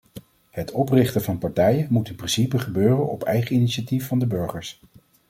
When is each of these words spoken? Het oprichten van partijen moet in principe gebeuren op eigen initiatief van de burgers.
Het 0.49 0.71
oprichten 0.71 1.21
van 1.21 1.37
partijen 1.37 1.87
moet 1.89 2.09
in 2.09 2.15
principe 2.15 2.59
gebeuren 2.59 3.09
op 3.09 3.23
eigen 3.23 3.55
initiatief 3.55 4.07
van 4.07 4.19
de 4.19 4.27
burgers. 4.27 4.79